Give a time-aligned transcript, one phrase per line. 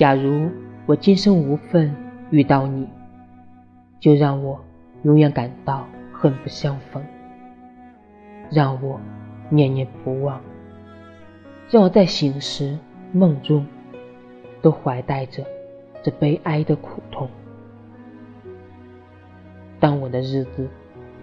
[0.00, 0.48] 假如
[0.86, 1.94] 我今生无份
[2.30, 2.88] 遇到你，
[3.98, 4.58] 就让我
[5.02, 7.04] 永远感到恨不相逢，
[8.50, 8.98] 让我
[9.50, 10.40] 念念不忘，
[11.68, 12.78] 让我在醒时
[13.12, 13.66] 梦中
[14.62, 15.44] 都怀带着
[16.02, 17.28] 这悲哀的苦痛。
[19.78, 20.66] 当我的日子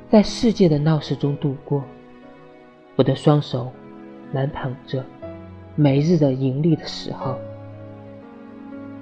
[0.08, 1.84] 在世界的闹市中度过，
[2.96, 3.72] 我的双手
[4.32, 5.04] 难捧着
[5.74, 7.40] 每日的盈利的时候，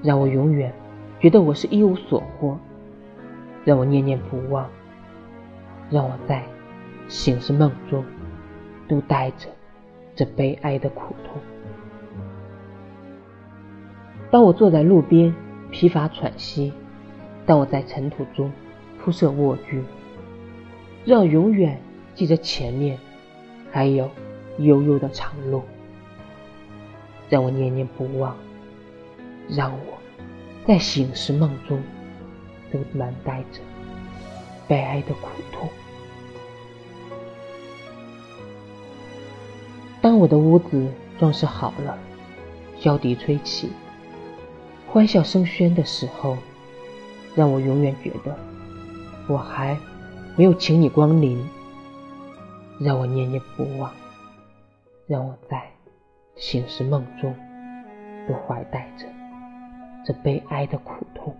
[0.02, 0.74] 让我永远
[1.20, 2.58] 觉得我是一无所获，
[3.64, 4.70] 让我念念不忘，
[5.90, 6.44] 让我在
[7.08, 8.04] 醒时梦中
[8.88, 9.48] 都带着
[10.16, 11.42] 这悲哀的苦痛。
[14.32, 15.34] 当我坐在路边
[15.72, 16.74] 疲乏喘息，
[17.46, 18.52] 当我在尘土中。
[18.98, 19.84] 铺设卧具，
[21.06, 21.80] 让永远
[22.16, 22.98] 记着前面
[23.72, 24.10] 还有
[24.58, 25.62] 悠悠的长路，
[27.30, 28.36] 让我念念不忘，
[29.50, 29.98] 让我
[30.66, 31.82] 在醒时梦中
[32.72, 33.60] 都满带着
[34.68, 35.70] 悲哀的苦痛。
[40.02, 40.88] 当我的屋子
[41.18, 41.98] 装饰好了，
[42.80, 43.72] 箫笛吹起，
[44.88, 46.38] 欢笑声喧的时候，
[47.36, 48.38] 让我永远觉得。
[49.28, 49.76] 我还
[50.36, 51.44] 没有请你光临，
[52.80, 53.92] 让我念念不忘，
[55.08, 55.64] 让我在
[56.36, 57.36] 醒时梦中
[58.28, 59.08] 都怀带着
[60.06, 61.36] 这悲哀的苦痛。